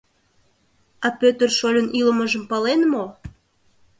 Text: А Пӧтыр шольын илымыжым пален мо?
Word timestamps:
А 1.05 1.07
Пӧтыр 1.19 1.49
шольын 1.57 1.87
илымыжым 1.99 2.43
пален 2.49 2.81
мо? 2.91 3.05